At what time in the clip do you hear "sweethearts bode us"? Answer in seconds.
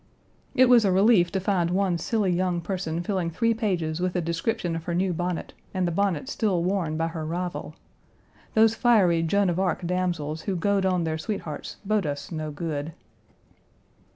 11.19-12.31